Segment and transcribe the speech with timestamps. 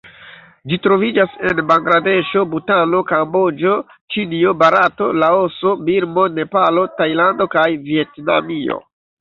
[0.69, 3.75] Ĝi troviĝas en Bangladeŝo, Butano, Kamboĝo,
[4.15, 8.83] Ĉinio, Barato, Laoso, Birmo, Nepalo, Tajlando kaj Vjetnamio.